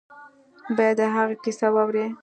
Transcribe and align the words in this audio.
باید 0.77 0.97
د 0.99 1.01
هغه 1.15 1.35
کیسه 1.43 1.67
واوري. 1.73 2.05